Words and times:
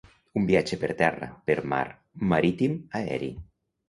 Un 0.39 0.45
viatge 0.51 0.77
per 0.83 0.87
terra, 1.01 1.27
per 1.49 1.55
mar, 1.73 1.81
marítim, 2.31 2.73
aeri. 3.01 3.31